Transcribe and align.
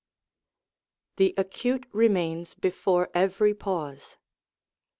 The 1.17 1.35
acute 1.37 1.85
remains 1.91 2.55
before 2.55 3.11
every 3.13 3.53
pause. 3.53 4.17